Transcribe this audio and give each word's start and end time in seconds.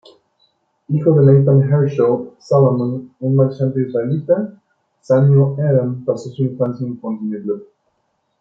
Hijo 0.87 1.11
de 1.21 1.31
Nathan-Herschel 1.43 2.31
Salomon, 2.39 3.13
un 3.19 3.35
marchante 3.35 3.81
israelita, 3.83 4.59
Samuel-Adam 5.01 6.03
pasó 6.05 6.31
su 6.31 6.41
infancia 6.41 6.87
en 6.87 6.99
Fontainebleau. 6.99 7.59